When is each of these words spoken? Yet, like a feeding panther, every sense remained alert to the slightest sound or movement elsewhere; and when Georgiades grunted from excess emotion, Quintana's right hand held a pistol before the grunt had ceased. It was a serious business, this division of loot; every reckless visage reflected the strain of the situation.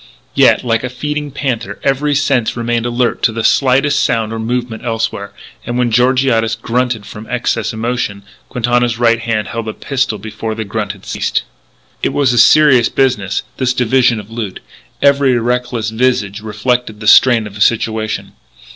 Yet, 0.33 0.63
like 0.63 0.83
a 0.83 0.89
feeding 0.89 1.29
panther, 1.29 1.79
every 1.83 2.15
sense 2.15 2.57
remained 2.57 2.87
alert 2.87 3.21
to 3.21 3.31
the 3.31 3.43
slightest 3.43 4.03
sound 4.03 4.33
or 4.33 4.39
movement 4.39 4.83
elsewhere; 4.83 5.31
and 5.63 5.77
when 5.77 5.91
Georgiades 5.91 6.55
grunted 6.55 7.05
from 7.05 7.27
excess 7.29 7.71
emotion, 7.71 8.23
Quintana's 8.49 8.97
right 8.97 9.19
hand 9.19 9.49
held 9.49 9.67
a 9.67 9.73
pistol 9.73 10.17
before 10.17 10.55
the 10.55 10.65
grunt 10.65 10.93
had 10.93 11.05
ceased. 11.05 11.43
It 12.01 12.13
was 12.13 12.33
a 12.33 12.39
serious 12.39 12.89
business, 12.89 13.43
this 13.57 13.75
division 13.75 14.19
of 14.19 14.31
loot; 14.31 14.59
every 15.03 15.37
reckless 15.37 15.91
visage 15.91 16.41
reflected 16.41 16.99
the 16.99 17.05
strain 17.05 17.45
of 17.45 17.53
the 17.53 17.61
situation. 17.61 18.31